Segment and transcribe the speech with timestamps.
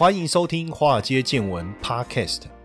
[0.00, 2.44] 欢迎收听《华尔街见闻》Podcast。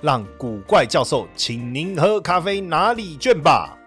[0.00, 3.77] 让古怪教授请您喝咖啡拿礼券吧。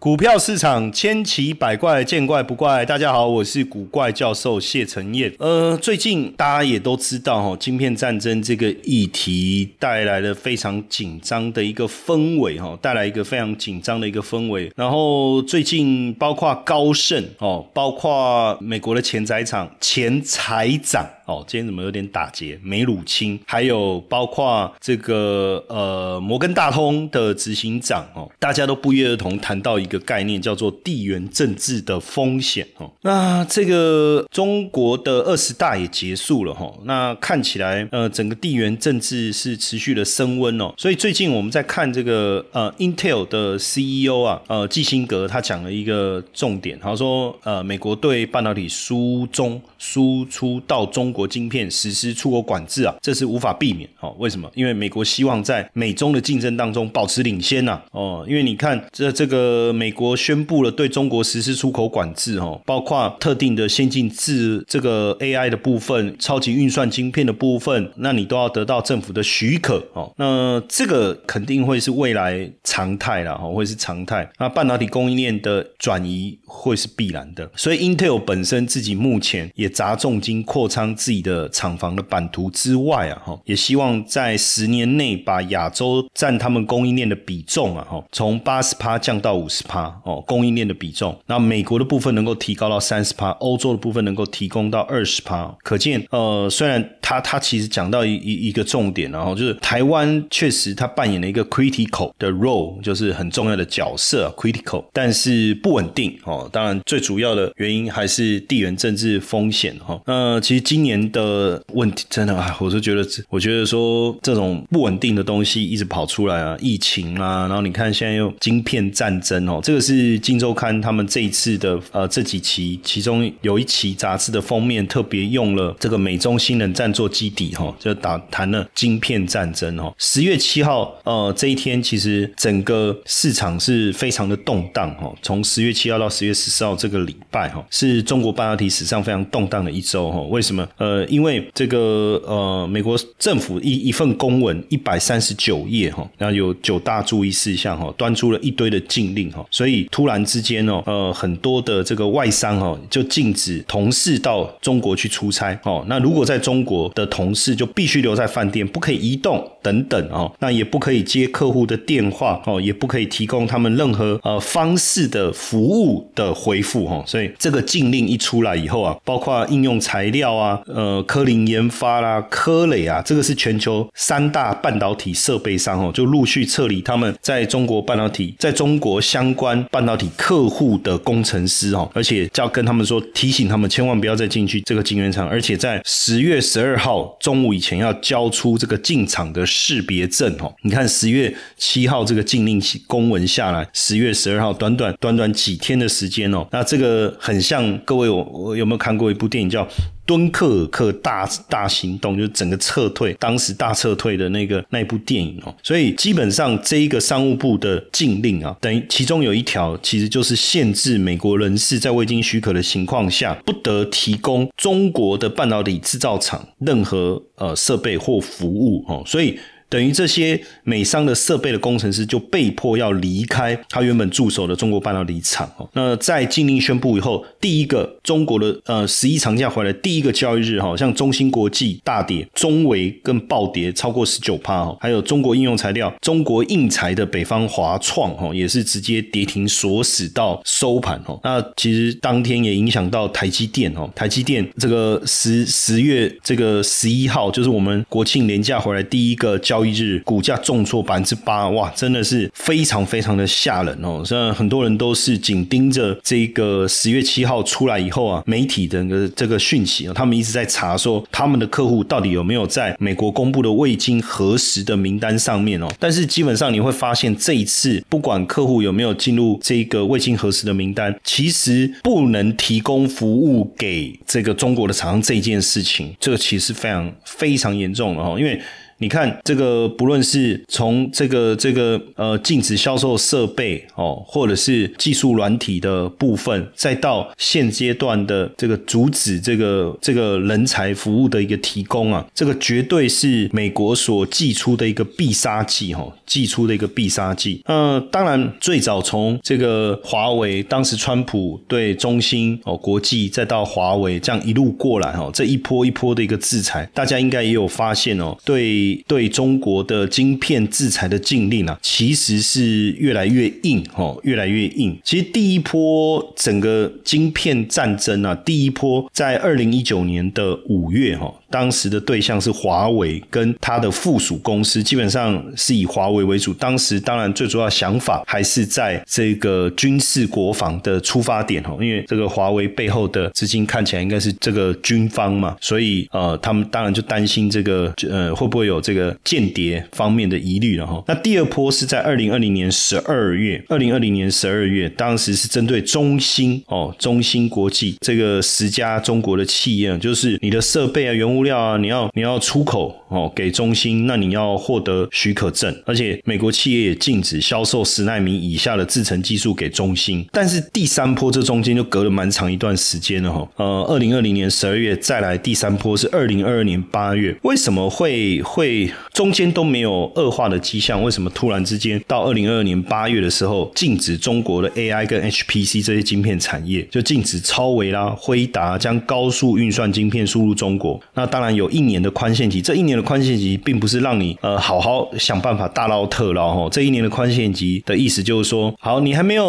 [0.00, 2.86] 股票市场千奇百怪，见怪不怪。
[2.86, 5.30] 大家好，我是古怪教授谢承彦。
[5.38, 14.72] 呃，最近大家也都知道哈，晶片战争这个议题带来了非常紧张的一个氛围哈，带来一个非常紧张的一个氛围。
[14.74, 22.58] 然后最近包括高盛哦，包括美国的前财长前财长哦，今天怎么有点打结？
[22.62, 29.90] 梅鲁钦，还有包括这个呃摩根大通的执行长哦，大家都不约而同谈到一。
[29.90, 32.88] 个概念叫做地缘政治的风险哦。
[33.00, 36.72] 那这个中国的二十大也结束了哈。
[36.84, 40.72] 那看起来呃，整个地缘政治是持续的升温哦。
[40.76, 54.14] 所以最近我们在看这个呃，Intel 的 CEO 啊，呃，基辛格他讲了一个重点，他说呃，美国对半导体输中输出到中国国晶片实施出口管制啊，这是无法避免哦。
[54.18, 54.50] 为什么？
[54.54, 57.80] 因为美国希望在美中的竞争当中保持领先呐。
[57.92, 59.70] 哦，因为你看这这个。
[59.80, 74.28] 美国宣布了对中国实施出口管制，哦，包括特定的先进制这个 AI 的部分、超级运算晶片的部分，那你都要得到政府的许可，哦，那这个肯定会是未来常态了，哦，会是常态。
[74.38, 89.64] 那半导体供应链的转移会是必然的，所以 Intel 本身自己目前也砸重金扩仓自己的厂房的版图之外啊，哈，也希望在十年内把亚洲占他们供应链的比重啊，哈，从八十趴降到五十。
[89.70, 106.48] 趴哦，供应链的比重，那美国的部分能够提高到三十趴，欧洲的部分能够提供到二十趴，可见呃，虽然他他其实讲到一一一个重点，然后就是台湾确实他扮演了一个 critical 的 role，就是很重要的角色 critical，但是不稳定哦。
[106.52, 110.00] 当然最主要的原因还是地缘政治风险哈。
[110.06, 119.58] 那其实今年的问题真的啊，我是觉得我觉得说这种不稳定的东西一直跑出来啊，疫情啊，然后你看现在又晶片战争哦。
[119.64, 129.90] 这个是《金周刊》他们这一次的呃这几期，其中有一期杂志的封面特别用了这个美中新冷战做基底哈，就打谈了晶片战争哈。
[129.96, 135.10] 十月七号呃这一天，其实整个市场是非常的动荡哈。
[135.22, 140.20] 从十月七号到十月十四号这个礼拜哈，是中国半导体史上非常动荡的一周哈。
[140.28, 140.68] 为什么？
[140.76, 149.42] 呃，因为这个呃美国政府一一份公文一百三十九页哈，然后有九大注意事项哈，端出了一堆的禁令哈。
[149.50, 155.82] 所以突然之间哦，呃，很多的这个外商哦，就禁止同事到中国去出差哦。
[155.88, 160.30] 那如果在中国的同事就必须留在饭店，不可以移动等等哦。
[160.40, 167.02] 那也不可以接客户的电话哦，也不可以提供他们任何呃方式的服务的回复哦。
[167.06, 179.30] 所以这个禁令一出来以后啊，包括应用材料啊，呃，科林研发啦，科磊啊，这个是全球三大半导体设备商哦，就陆续撤离他们在中国半导体在中国相。
[179.40, 190.52] 关半导体客户的工程师哦，而且要跟他们说，提醒他们千万不要再进去这个晶圆厂，而且在十月十二号中午以前要交出这个进场的识别证哦。
[190.62, 199.68] 你看十月七号这个禁令公文下来，十月十二号短短短短几天的时间哦，那这个很像各位，我我有没有看过一部电影叫？
[200.10, 219.38] 敦刻尔克大大行动就是整个撤退，当时大撤退的那个那部电影哦，所以基本上这一个商务部的禁令啊，等于其中有一条其实就是限制美国人士在未经许可的情况下，不得提供中国的半导体制造厂任何呃设备或服务哦，所以。
[219.70, 225.66] 等于这些美商的设备的工程师就被迫要离开他原本驻守的中国半导体厂哦。
[225.74, 241.20] 那在禁令宣布以后，第一个中国的呃十一长假回来第一个交易日哈，像中芯国际大跌，中维跟暴跌超过十九趴哈，还有中国应用材料、中国印材的北方华创哈，也是直接跌停锁死到收盘哦。
[241.22, 249.59] 那其实当天也影响到台积电哦，台积电这个十十月这个十一号就是我们国庆连假回来第一个交。
[249.60, 254.02] 交易日股价重挫百分之八，哇，真的是非常非常的吓人哦。
[254.02, 265.68] 现在很多人都是紧盯着这个十月七号出来以后啊，媒体的这个讯息啊，他们一直在查说他们的客户到底有没有在美国公布的未经核实的名单上面哦。
[265.78, 278.40] 但是基本上你会发现，这一次不管客户有没有进入这个未经核实的名单，其实不能提供服务给这个中国的厂商这件事情，这个其实非常非常严重了哈，因为。
[278.80, 297.42] 你看这个，不论是从这个这个呃禁止销售设备哦，或者是技术软体的部分，再到现阶段的这个阻止这个这个人才服务的一个提供啊，这个绝对是美国所寄出的一个必杀技哈，寄出的一个必杀技。
[297.44, 308.69] 呃，当然最早从这个华为，当时川普对中兴哦国际，再到华为这样一路过来哈，这一波一波的一个制裁，大家应该也有发现哦，对。
[308.86, 314.78] 对中国的晶片制裁的禁令啊，其实是越来越硬哦，越来越硬。
[314.82, 321.14] 其实第一波整个晶片战争啊，第一波在二零一九年的五月哈。
[321.30, 326.34] 当时的对象是华为跟它的附属公司，基本上是以华为为主。
[326.34, 340.82] 当时当然最主要想法还是在这个军事国防的出发点哦，因为这个华为背后的资金看起来应该是这个军方嘛，所以呃，他们当然就担心这个呃会不会有这个间谍方面的疑虑了哈。
[340.88, 351.19] 那第二波是在二零二零年十二月，二零二零年十二月，当时是针对中兴哦，中兴国际这个十家中国的企业，就是你的设备啊，原物。
[351.20, 360.04] 物料啊，你要你要出口哦，给中兴，那你要获得许可证，而且美国企业也禁止销售十纳米以下的制程技术给中兴。
[360.10, 363.28] 但是第三波这中间就隔了蛮长一段时间了哈。
[363.36, 370.82] 呃，二零二零年十二月再来第三波是二零二二年八月，为什么会会中间都没有恶化的迹象？
[370.82, 380.80] 为什么突然之间到二零二二年八月的时候禁止中国的 AI 跟 HPC 这些晶片产业，就禁止超维啦、辉达将高速运算晶片输入中国？
[380.94, 386.48] 那当然有一年的宽限期，这一年的宽限期并不是让你呃好好想办法大捞特捞哈。
[386.50, 389.24] 这一年的宽限期的意思就是说，好，你还没有，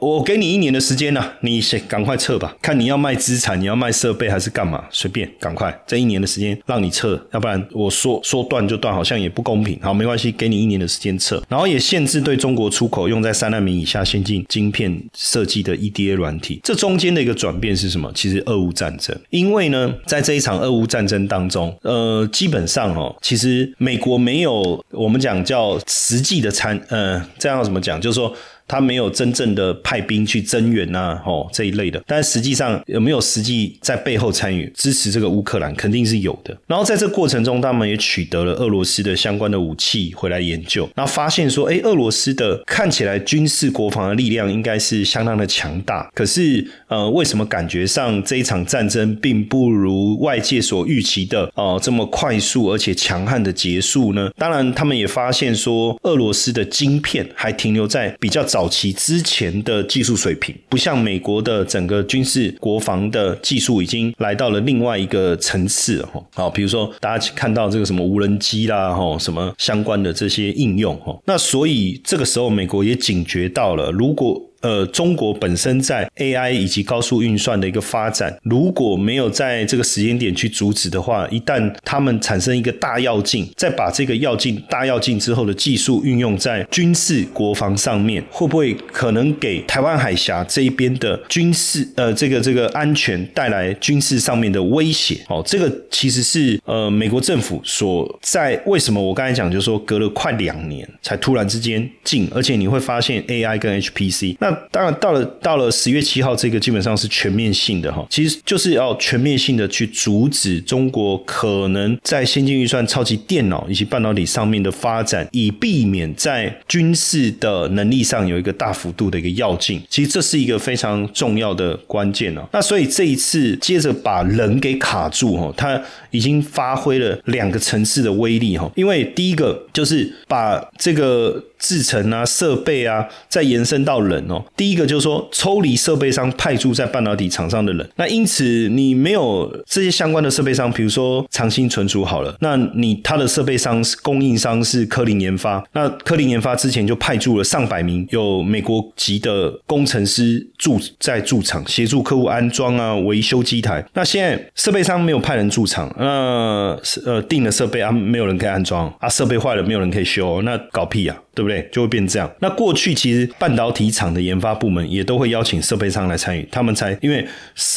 [0.00, 9.78] 我给你一年的时间呢，你先赶快撤吧，看你要卖资产，你要卖设备还是干嘛，随便，赶快，这一年的时间让你撤，要不然我说说断就断，好像也不公平。
[9.82, 16.60] 好，没关系，给你一年的时间撤，然后也限制对中国出口用在三纳米以下先进晶片设计的 EDA 软体。
[16.62, 18.10] 这中间的一个转变是什么？
[18.14, 27.98] 其实俄乌战争，因为呢，在这一场俄乌战争当中，呃，基本上哦，其实美国没有我们讲叫实际的参，呃，这样怎么讲？
[27.98, 28.32] 就是说。
[28.68, 36.56] 他没有真正的派兵去增援呐，哦这一类的，但实际上有没有实际在背后参与支持这个乌克兰，肯定是有的。
[36.66, 54.30] 然后在这过程中，他们也取得了俄罗斯的相关的武器回来研究，然后发现说，哎，俄罗斯的看起来军事国防的力量应该是相当的强大，可是呃，为什么感觉上这一场战争并不如外界所预期的哦这么快速而且强悍的结束呢？
[54.36, 58.57] 当然，他们也发现说，俄罗斯的晶片还停留在比较早。
[58.58, 66.20] 早期之前的技术水平，不像美国的整个军事国防的技术已经来到了另外一个层次哈。
[66.34, 71.16] 好，比如说大家看到这个什么无人机啦，哈，什么相关的这些应用哈。
[71.24, 95.24] 那所以这个时候，美国也警觉到了，如果呃，中国本身在 AI 以及高速运算的一个发展，如果没有在这个时间点去阻止的话，一旦他们产生一个大跃进，再把这个跃进大跃进之后的技术运用在军事国防上面，会不会可能给台湾海峡这一边的军事呃这个这个安全带来军事上面的威胁？
[95.28, 104.47] 哦，这个其实是呃美国政府所在为什么我刚才讲就是说隔了快两年才突然之间进，而且你会发现 AI 跟 HPC 那。
[104.48, 119.82] 那当然，到了到了十月七号，这个基本上是全面性的哈，其实就是要全面性的去阻止中国可能在先进预算、超级电脑以及半导体上面的发展，以避免在军事的能力上有一个大幅度的一个要进。
[119.90, 122.42] 其实这是一个非常重要的关键哦。
[122.52, 131.44] 那所以这一次接着把人给卡住哈，他已经发挥了两个层次的威力哈，因为第一个就是把这个。
[131.58, 134.44] 制程啊、设备啊，再延伸到人哦。
[134.56, 153.84] 第一个就是说，抽离设备商派驻在半导体厂商的人，那因此你没有这些相关的设备商，比如说长兴存储好了，那你它的设备商是供应商是科林研发，那科林研发之前就派驻了上百名有美国籍的工程师驻在驻场协助客户安装啊、维修机台。
[153.94, 161.16] 那现在设备商没有派人驻场，那呃定了设备啊，没有人可以安装啊，设备坏了没有人可以修，那搞屁呀！
[161.38, 161.68] 对不对？
[161.70, 162.28] 就会变这样。
[162.40, 167.24] 那过去其实半导体厂的研发部门也都会邀请设备商来参与，他们才因为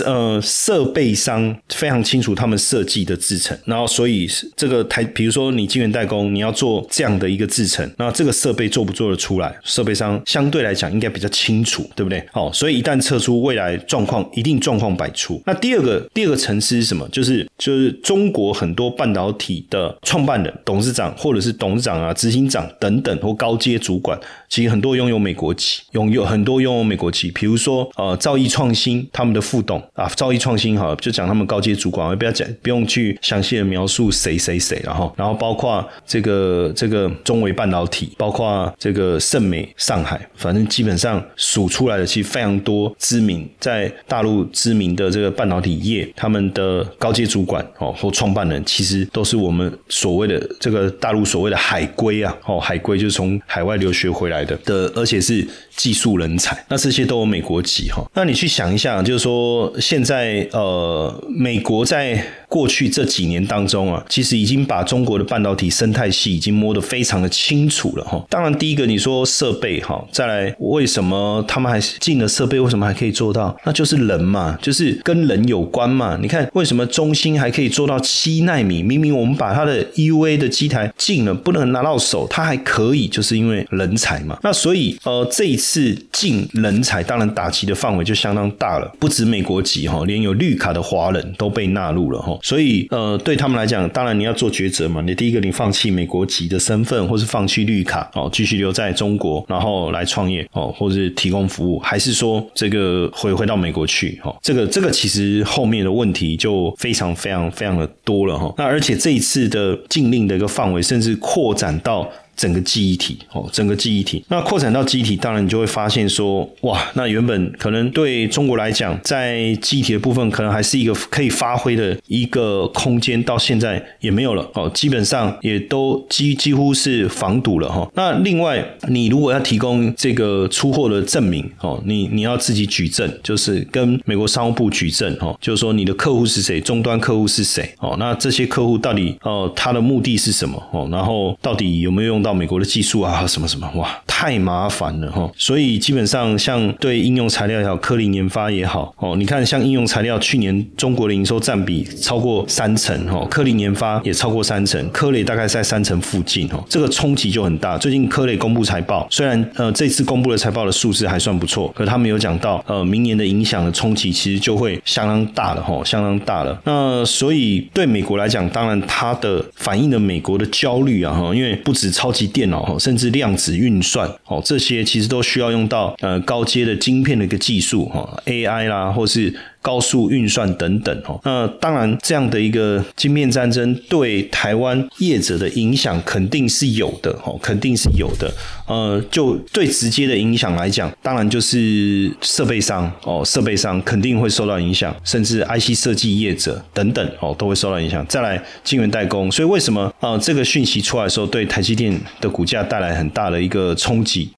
[0.04, 9.56] 呃设备商非常清楚他们设计的制程，然后所以这个台，比如说你晶圆代工，你要做这样的一个制程，那这个设备做不做得出来？
[9.64, 12.26] 设备商相对来讲应该比较清楚，对不对？
[12.32, 15.40] 好，所以一旦测出未来状况，一定状况百出。
[15.46, 17.08] 那第二个第二个层次是什么？
[17.10, 23.51] 就是就是中国很多半导体的创办人、董事长或者是董事长啊、执行长等等或高。
[23.52, 24.18] 高阶主管
[24.48, 58.04] 其实很多拥有美国籍，拥有很多拥有美国籍，比如说呃兆易创新他们的副董啊，兆易创新哈就讲他们高阶主管，我不要讲不用去详细的描述谁谁谁，然后然后包括这个这个中维半导体，包括这个盛美上海，反正基本上数出来的其实非常多知名在大陆知名的这个半导体业，他们的高阶主管哦或创办人，其实都是我们所谓的这个大陆所谓的海归啊，哦海归就是从海外留学回来的的，而且是技术人才，那这些都有美国籍哈。
[58.14, 68.24] 那你去想一下，就是说现在呃，美国在过去这几年当中啊，其实已经把中国的半导体生态系已经摸得非常的清楚了哈。
[68.30, 73.56] 当然，第一个你说设备哈，再来为什么他们还进了设备，为什么还可以做到？
[73.64, 76.18] 那就是人嘛，就是跟人有关嘛。
[76.22, 78.84] 你看为什么中芯还可以做到七纳米？
[78.84, 84.40] 明明我们把它的 EUA 的机台进了，不能拿到手，它还可以，就就是因为人才嘛。
[84.42, 92.36] 那所以呃，这一次进人才，当然打击的范围就相当大了，不止美国籍哈，连有绿卡的华人都被纳入了哈。
[92.42, 95.02] 所以，呃，对他们来讲，当然你要做抉择嘛。
[95.02, 108.52] 你第一个，你放弃美国籍的身份，或是放弃绿卡，哦，继续留在中国，然后来创业，哦，或者是提供服务，还是说这个回回到美国去，哈，这个这个其实后面的问题就非常非常非常的多了，哈。
[108.58, 112.10] 那而且这一次的禁令的一个范围，甚至扩展到。
[112.36, 127.90] 整个记忆体哦，整个记忆体，那扩展到记忆体，当然你就会发现说，哇，那原本可能对中国来讲，在记忆体的部分，可能还是一个可以发挥的一个空间，到现在也没有了哦，基本上也都几几乎是防堵了哈。
[127.94, 142.32] 那另外，你如果要提供这个出货的证明哦，你你要自己举证，就是跟美国商务部举证哦，就是说你的客户是谁，终端客户是谁哦，那这些客户到底哦，他的目的是什么哦，然后到底有没有用到？
[142.42, 145.30] 美国的技术啊，什么什么哇，太麻烦了哈。
[145.38, 157.78] 所以基本上像对应用材料也好，科林研发也好哦，你看像应用材料去年中国的营收占比超过三成哈，科林研发也超过三成，科雷大概在三成附近哈，这个冲击就很大。
[157.78, 166.60] 最近科雷公布财报，虽然呃这次公布的财报的数字还算不错，可他们有讲到呃明年的影响的冲击其实就会相当大了哈，相当大了。
[166.64, 172.32] 那所以对美国来讲，当然它的反映了美国的焦虑啊哈，因为不止超超级。
[172.32, 179.34] 电脑甚至量子运算哦，这些其实都需要用到呃高阶的晶片的一个技术哈，AI 啦，或是。
[179.62, 188.32] 高速运算等等哦，那当然这样的一个晶片战争对台湾业者的影响肯定是有的哦，肯定是有的。
[188.68, 198.06] 呃，就最直接的影响来讲，当然就是设备商哦，设备商肯定会受到影响，甚至 IC 设计业者等等哦都会受到影响。
[198.08, 204.32] 再来晶圆代工，所以为什么啊这个讯息出来的时候，对台积电的股价带来很大的一个冲击？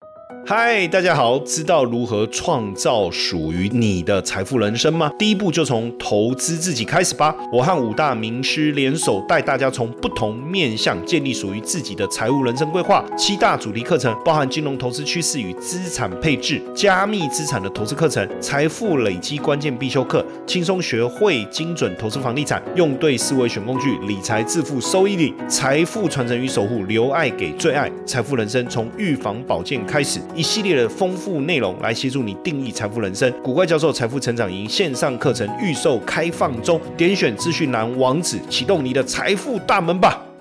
[0.45, 1.39] 嗨，大家好！
[1.39, 5.09] 知道如何创造属于你的财富人生吗？
[5.17, 7.33] 第一步就从投资自己开始吧。
[7.49, 13.05] 我和五大名师联手，带大家从不同面向建立属于自己的财务人生规划。
[13.17, 30.19] 七大主题课程包含金融投资趋势与资产配置、加密资产的投资课程、财富累积关键必修课、轻松学会精准投资房地产、用对思维选工具、理财致富收益率、财富传承与守护、留爱给最爱、财富人生从预防保健开始。
[30.35, 33.31] 一系列的丰富内容来协助你定义财富人生。
[33.43, 40.32] 古怪教授财富成长营线上课程预售开放中，点选资讯栏网址，启动你的财富大门吧。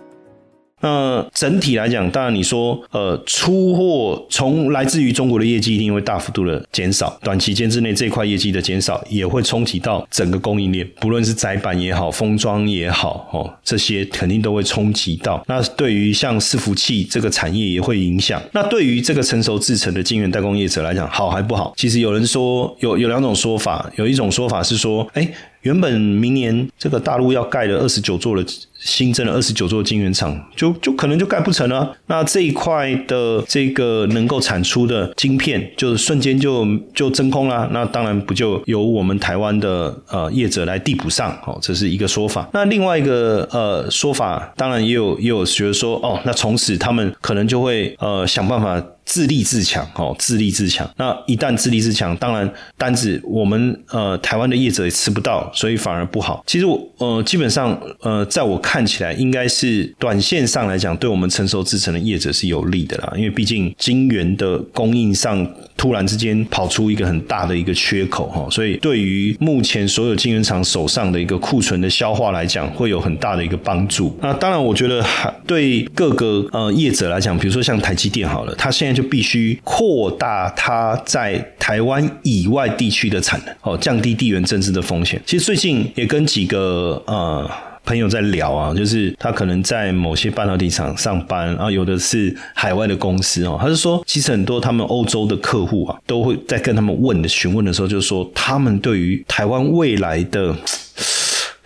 [0.83, 15.43] 那整体来讲，当然你说呃出货从来自于中国的业绩一定会大幅度的减少，短期间之内这块业绩的减少也会冲击到整个供应链，不论是窄板也好，封装也好，哦这些肯定都会冲击到。
[15.47, 18.43] 那对于像伺服器这个产业也会影响。
[18.53, 21.73] 那对于这个成熟制成的晶圆代工业者来讲，好还不好？
[21.77, 25.33] 其实有人说有有两种说法，有一种说法是说，哎。
[25.63, 28.45] 原本明年这个大陆要盖的二十九座的
[28.85, 31.97] 新增了二十九座晶圆厂，就就可能就盖不成了。
[32.07, 37.69] 那这一块的这个能够产出的晶片，就瞬间就就真空了。
[37.73, 41.31] 那当然不就由我们台湾的呃业者来递补上？
[41.47, 42.49] 哦，这是一个说法。
[42.53, 48.83] 那另外一个呃说法，当然也有也有学说，哦，那从此他们可能就会呃想办法。
[49.05, 50.89] 自立自强，哦，自立自强。
[50.97, 56.43] 那一旦自立自强，当然单子我们呃台湾的业者也吃不到，所以反而不好。
[56.47, 63.13] 其实我呃基本上呃在我看看起来，应该是短线上来讲，对我们成熟制成的业者是有利的啦。
[63.15, 74.17] 因为毕竟晶圆的供应上突然之间跑出一个很大的一个缺口哈，所以对于目前所有晶圆厂手上的一个库存的消化来讲，会有很大的一个帮助。
[74.23, 75.05] 那当然，我觉得
[75.47, 85.21] 对各个呃业者来讲，比如说像台积电好了，它现在就必须扩大它在台湾以外地区的产能，哦，降低地缘政治的风险。
[85.27, 87.51] 其实最近也跟几个呃
[87.85, 100.55] 朋友在聊啊，就是他可能在某些半导体厂上班啊，有的是海外的公司哦，他是说，其实很多他们欧洲的客户啊，都会在跟他们问的询问的时候，就是说他们对于台湾未来的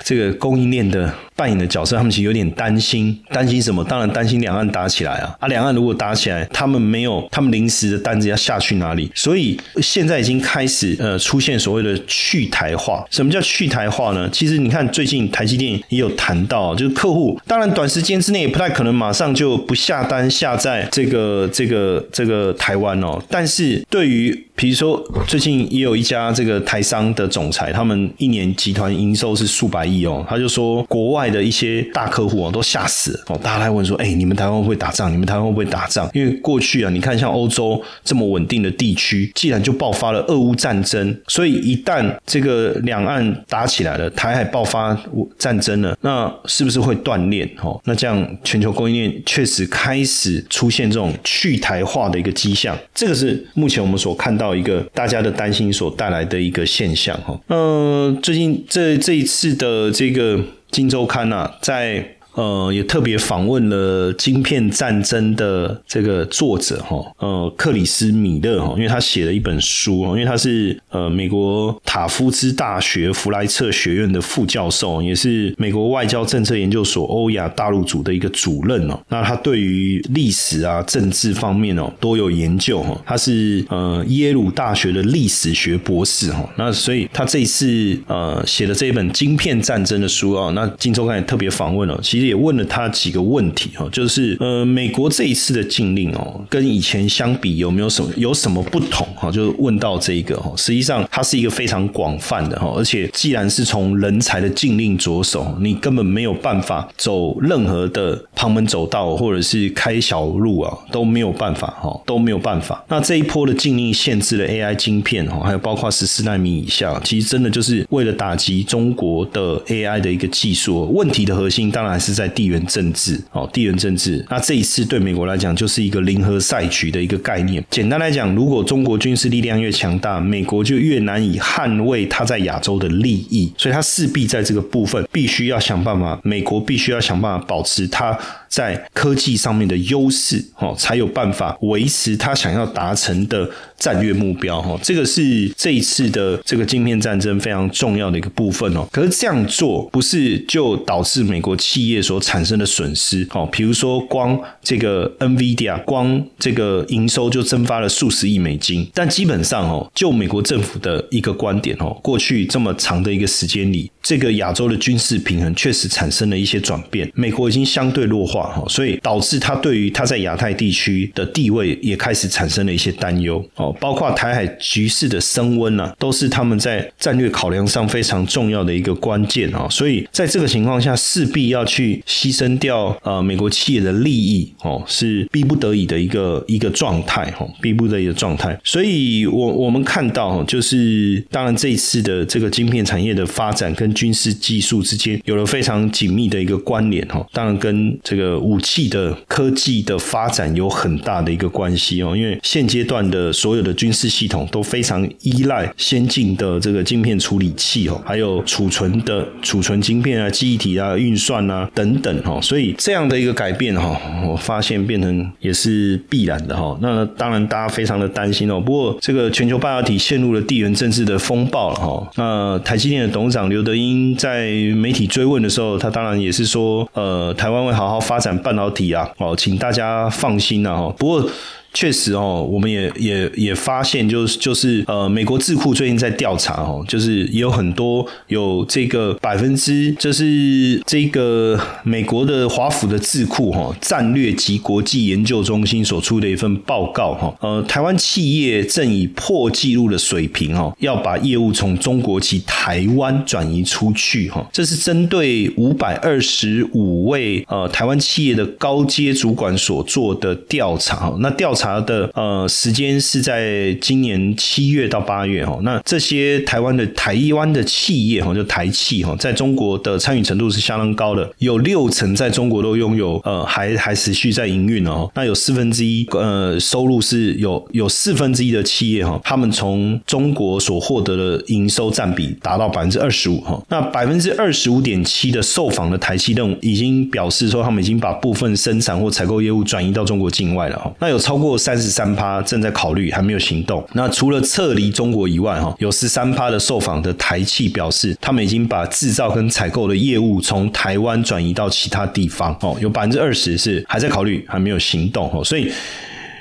[0.06, 1.12] 这个供应链的。
[1.36, 3.84] 扮演的角色，他们其实有点担心，担心什么？
[3.84, 5.36] 当然担心两岸打起来啊！
[5.38, 9.12] 啊，两岸如果打起来，他们没有，他们临时的单子要下去哪里？
[9.14, 13.04] 所以现在已经开始呃出现所谓的去台化。
[13.10, 14.26] 什么叫去台化呢？
[14.30, 23.22] 其实你看最近台积电也有谈到，就是客户当然短时间之内也不太可能马上就不下单下在这个这个这个台湾哦。
[23.28, 24.98] 但是对于比如说
[25.28, 31.26] 最近也有一家这个台商的总裁，他们一年集团营收是数百亿哦，他就说国外。
[31.26, 33.36] 的一些大客户啊，都吓死哦！
[33.42, 35.12] 大家来问说：“哎，你们台湾会不会打仗？
[35.12, 44.96] 你们台湾会不会打仗？”因为过去啊，你看像欧洲这么稳定的地区，既然就爆发了俄乌战争，所以一旦这个两岸打起来了，台海爆发
[45.36, 47.44] 战争了，那是不是会断裂？
[47.60, 57.20] 哦，那这样全球供应链确实开始出现这种去台化的一个迹象，这个是目前我们所看到一个大家的担心所带来的一个现象。
[57.22, 60.38] 哈，呃，最近这这一次的呃这个。
[60.78, 62.16] 《金周刊》呐，在。
[62.37, 79.01] 呃，也特别访问了《晶片战争》的这个作者哈，呃，克里斯米勒哈，因为他写了一本书因为他是呃美国塔夫兹大学弗莱彻学院的副教授，也是美国外交政策研究所欧亚大陆组的一个主任哦。
[79.09, 83.01] 那他对于历史啊、政治方面哦都有研究哈。
[83.07, 86.46] 他是呃耶鲁大学的历史学博士哈。
[86.59, 92.25] 那所以他这一次呃写的这一本《晶片战争》的书啊，那《金周刊》也特别访问了，其实。
[92.26, 99.30] 也问了他几个问题哈，就是呃，美国这一次的禁令哦，跟以前相比有没有什么有什么不同哈？
[99.30, 112.84] 就问到这一个哈，实际上它是一个非常广泛的哈，而且既然是从人才的禁令着手，你根本没有办法走任何的旁门走道或者是开小路啊，都没有办法哈，都没有办法。
[112.88, 120.90] 那这一波的禁令限制了 AI 晶片哈，还有包括十四纳米以下，其实真的就是为了打击中国的 AI 的一个技术。
[120.92, 122.15] 问题的核心当然是。
[122.16, 127.62] 在地缘政治哦，地缘政治，那这一次对美国来讲就是一个零和赛局的一个概念。
[127.70, 138.18] 简单来讲，如果中国军事力量越强大，美国就越难以捍卫它在亚洲的利益，所以它势必在这个部分必须要想办法，美国必须要想办法保持它。
[138.57, 148.88] 在科技上面的优势，哦，才有办法维持他想要达成的战略目标，哦，这个是这一次的这个晶片战争非常重要的一个部分哦。
[148.90, 168.45] 可是这样做不是就导致美国企业所产生的损失，哦，比如说光这个 NVIDIA 光这个营收就蒸发了数十亿美金，但基本上哦，就美国政府的一个观点哦，过去这么长的一个时间里，这个亚洲的军事平衡确实产生了一些转变，美国已经相对弱化。
[168.50, 179.66] 哈，所以导致他对于他在亚太地区的地位也开始产生了一些担忧哦，包括台海局势的升温呢，都是他们在战略考量上非常重要的一个关键啊。
[179.70, 188.59] 所以在这个情况下，势必要去牺牲掉呃美国企业的利益哦，是逼不得已的一个一个状态哈，逼不得已的状态。
[188.64, 198.36] 所以我我们看到，就是当然这一次的这个晶片产业的发展跟军事技术之间有了非常紧密的一个关联哈，当然跟这个。
[198.38, 202.16] 武器的科技的发展有很大的一个关系哦。
[202.16, 212.40] 因为现阶段的所有的军事系统都非常依赖先进的这个晶片处理器哦，还有储存的储存晶片啊、记忆体啊、运算啊等等哈。
[212.40, 216.77] 所以这样的一个改变哈，我发现变成也是必然的哈。
[216.81, 218.61] 那当然大家非常的担心哦。
[218.61, 222.11] 不过这个全球半导体陷入了地缘政治的风暴了哈。
[222.16, 231.30] 那台积电的董事长刘德英在媒体追问的时候，他当然也是说，呃，台湾会好好发展半导体啊，哦，请大家放心啊，不过。
[231.76, 261.65] 确实哦，我们也也也发现，就是就是呃，美国智库最近在调查哦，就是也有很多有这个百分之，就是这个美国的华府的智库哈战略及国际研究中心所出的一份报告哈，呃，台湾企业正以破纪录的水平哦，要把业务从中国及台湾转移出去哈，这是针对五百二十五位呃台湾企业的高阶主管所做的调查，那调查。
[261.66, 291.56] 查的呃时间是在今年七月到八月哈，那这些台湾的台湾的企业哈，就台企哈，在中国的参与程度是相当高的，有六成在中国都拥有呃还还持续在营运哦，那有四分之一呃收入是有有四分之一的企业哈，他们从中国所获得的营收占比达到百分之二十五哈，那百分之二十五点七的受访的台企都已经表示说，他们已经把部分生产或采购业务转移到中国境外了哈，那有超过。
[291.57, 293.87] 三十三趴正在考虑，还没有行动。
[293.92, 302.57] 那除了撤离中国以外，哈，有十三趴的受访的台企表示，他们已经把制造跟采购的业务从台湾转移到其他地方。
[302.61, 305.31] 哦，有百分之二十是还在考虑，还没有行动。
[305.33, 305.71] 哦，所以。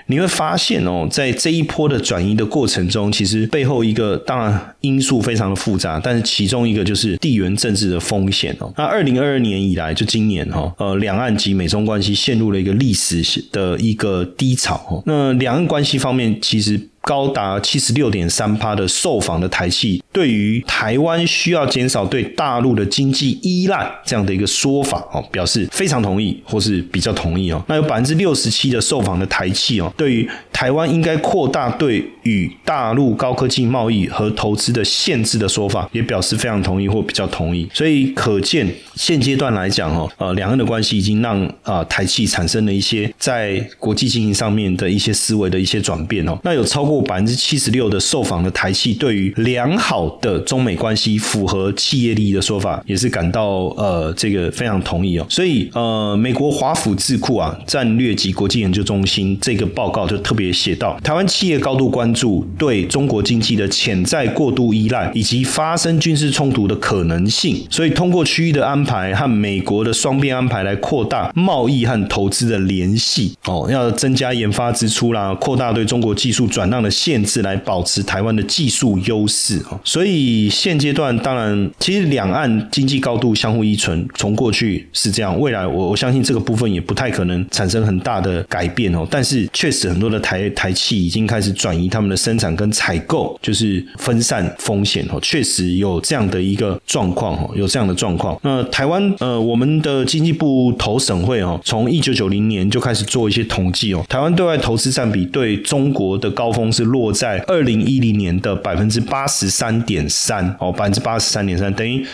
[0.08, 8.72] 你会发现哦，在这一波的转移的过程中，其实背后一个当然因素非常的复杂，但是其中一个就是地缘政治的风险哦。
[8.78, 15.02] 那二零二二年以来，就今年哈，呃，两岸及美中关系陷入了一个历史的一个低潮。
[15.06, 16.80] 那两岸关系方面，其实。
[17.06, 27.64] 高达七十六点三趴的受访的台企，对于台湾需要减少对大陆的经济依赖这样的一个说法哦，表示非常同意或是比较同意哦。
[27.68, 37.70] 那有百分之六十七的受访的台企哦，对于台湾应该扩大对与大陆高科技贸易和投资的限制的说法，也表示非常同意或比较同意。
[37.72, 46.36] 所以可见现阶段来讲哦，呃，两岸的关系已经让啊台企产生了一些在国际经营上面的一些思维的一些转变哦。
[46.44, 46.95] 那有超过。
[47.02, 55.26] 百分之七十六的受访的台企对于良好的中美关系符合企业利益的说法，也是感到呃这个非常同意哦。
[55.30, 76.85] 所以呃，美国华府智库啊战略及国际研究中心这个报告就特别写到，台湾企业高度关注对中国经济的潜在过度依赖以及发生军事冲突的可能性，所以通过区域的安排和美国的双边安排来扩大贸易和投资的联系哦，要增加研发支出啦，扩大对中国技术转让。
[76.86, 89.08] 的限制来保持台湾的技术优势啊，所以现阶段当然，其实两岸经济高度相互依存，从过去是这样，未来我我相信这个部分也不太可能产生很大的改变哦。
[89.10, 95.20] 但是确实很多的台台企已经开始转移他们的生产跟采购，就是分散风险哦。
[95.22, 98.38] 确实有这样的一个状况哦，有这样的状况。
[98.44, 106.66] 那台湾呃，我们的经济部投审会哦，从一九九零年就开始做一些统计哦，台湾对外投资占比对中国的高峰。
[106.76, 112.06] 是落在二零一零年的百分之八十三点三哦，百分之八十三点三等于。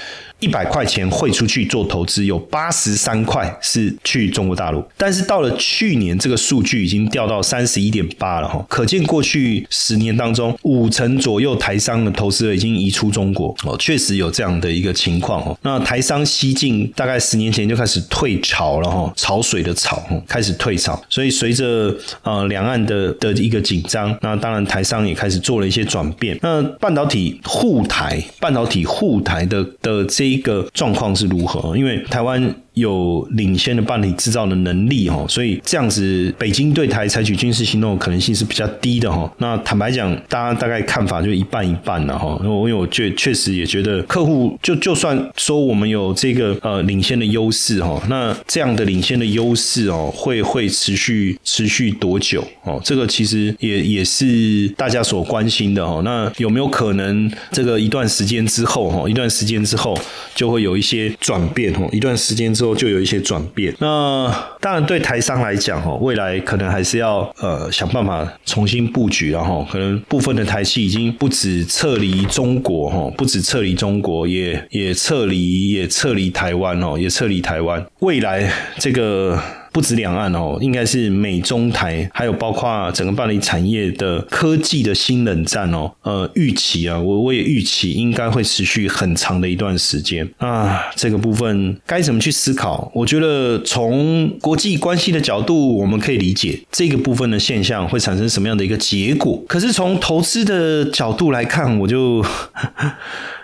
[0.42, 15.56] 一百块钱汇出去做投资，有八十三块是去中国大陆，但是到了去年，这个数据已经掉到三十一点八了哈，可见过去十年当中，五成左右台商的投资额已经移出中国哦，确实有这样的一个情况哦。
[15.62, 26.36] 那台商西进大概十年前就开始退潮了哈，潮水的潮开始退潮，所以随着呃两岸的的一个紧张，那当然台商也开始做了一些转变。
[26.42, 30.31] 那半导体护台，半导体护台的的这。
[30.32, 31.76] 一个状况是如何？
[31.76, 32.56] 因为台湾。
[32.74, 39.30] 有领先的半导体制造的能力哈，所以这样子北京对台采取军事行动的可能性是比较低的哈。
[39.40, 42.40] 那坦白讲，大家大概看法就一半一半了哈。
[42.44, 52.80] 因为我觉确实也觉得客户就就算说我们有这个呃领先的优势哈，那这样的领先的优势哦，会会持续持续多久哦？
[52.86, 56.02] 这个其实也也是大家所关心的哈。
[56.06, 59.98] 那有没有可能这个一段时间之后哈，一段时间之后
[60.34, 61.86] 就会有一些转变哈？
[61.92, 62.54] 一段时间。
[62.61, 63.74] 之后就有一些转变。
[63.80, 77.86] 那当然对台商来讲，哦，未来可能还是要呃想办法重新布局，然后可能部分的台企已经不止撤离中国，哈，不止撤离中国，也也撤离也撤离台湾，哦，也撤离台湾。
[78.00, 79.40] 未来这个。
[79.72, 85.92] 不止两岸哦，应该是美中台，还有包括整个半导体产业的科技的新冷战哦。
[86.02, 90.82] 呃，预期啊，我我也预期应该会持续很长的一段时间啊。
[90.96, 92.92] 这个部分该怎么去思考？
[92.94, 99.42] 我觉得从国际关系的角度，我们可以理解这个部分的现象会产生什么样的一个结果。
[99.48, 102.24] 可是从投资的角度来看，我就。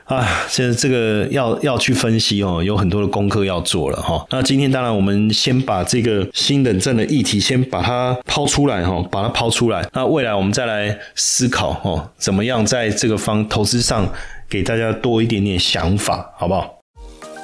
[0.08, 4.26] 啊，现在这个要要去分析哦，有很多的功课要做了哈。
[4.30, 9.86] 那今天当然我们先把这个新冷战的议题先把它抛出来哈，把它抛出来。
[9.94, 14.08] 那未来我们再来思考哦，怎么样在这个方投资上
[14.50, 16.77] 给大家多一点点想法，好不好？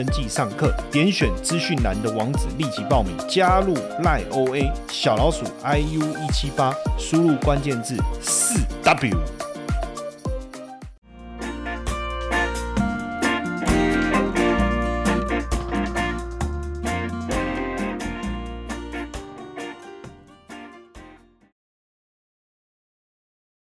[0.00, 9.49] 登记上课，点选资讯栏的网址立即报名，加入赖 OA 小老鼠 iu 一七八，输入关键字四 W。